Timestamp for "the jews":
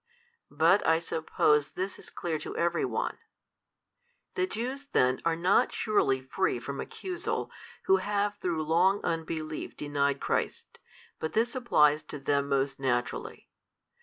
4.33-4.85